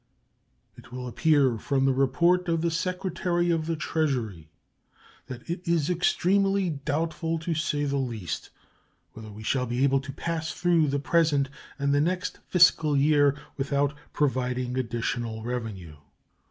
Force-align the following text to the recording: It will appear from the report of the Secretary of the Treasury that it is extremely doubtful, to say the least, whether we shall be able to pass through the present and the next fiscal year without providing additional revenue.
It 0.75 0.91
will 0.91 1.07
appear 1.07 1.59
from 1.59 1.85
the 1.85 1.93
report 1.93 2.47
of 2.49 2.61
the 2.61 2.71
Secretary 2.71 3.51
of 3.51 3.67
the 3.67 3.75
Treasury 3.75 4.49
that 5.27 5.47
it 5.47 5.61
is 5.67 5.91
extremely 5.91 6.71
doubtful, 6.71 7.37
to 7.37 7.53
say 7.53 7.83
the 7.83 7.97
least, 7.97 8.49
whether 9.13 9.29
we 9.29 9.43
shall 9.43 9.67
be 9.67 9.83
able 9.83 9.99
to 9.99 10.11
pass 10.11 10.53
through 10.53 10.87
the 10.87 10.97
present 10.97 11.49
and 11.77 11.93
the 11.93 12.01
next 12.01 12.39
fiscal 12.47 12.97
year 12.97 13.35
without 13.57 13.93
providing 14.11 14.75
additional 14.75 15.43
revenue. 15.43 15.97